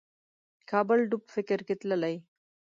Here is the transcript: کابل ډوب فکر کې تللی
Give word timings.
کابل 0.69 0.99
ډوب 1.09 1.23
فکر 1.35 1.59
کې 1.67 1.75
تللی 1.81 2.15